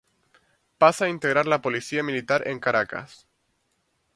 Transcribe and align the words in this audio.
Pasa 0.79 1.05
a 1.05 1.09
integrar 1.09 1.45
la 1.45 1.61
Policía 1.61 2.01
Militar 2.01 2.47
en 2.47 2.57
Caracas. 2.59 3.27